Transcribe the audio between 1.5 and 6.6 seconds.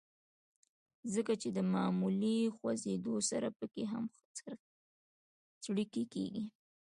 د معمولي خوزېدو سره پکښې هم څړيکې کيږي